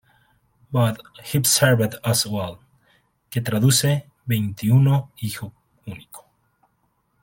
[0.71, 2.57] But he served us well"
[3.29, 5.53] que traduce "veinti-uno, hijo
[5.85, 6.25] único.